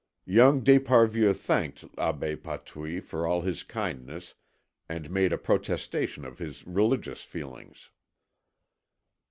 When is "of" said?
6.25-6.39